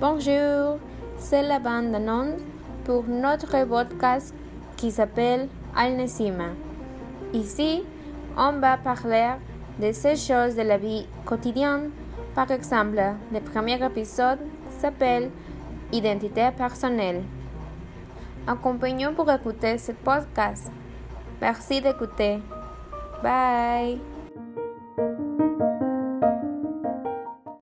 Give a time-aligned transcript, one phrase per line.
[0.00, 0.78] Bonjour,
[1.18, 2.40] c'est la bande annonce
[2.84, 4.34] pour notre podcast
[4.78, 5.46] qui s'appelle
[5.76, 6.54] Al-Nesima.
[7.34, 7.82] Ici,
[8.34, 9.32] on va parler
[9.78, 11.90] de ces choses de la vie quotidienne.
[12.34, 12.98] Par exemple,
[13.30, 14.38] le premier épisode
[14.80, 15.30] s'appelle
[15.92, 17.22] Identité personnelle.
[18.46, 20.72] Accompagnons pour écouter ce podcast.
[21.42, 22.38] Merci d'écouter.
[23.22, 24.00] Bye.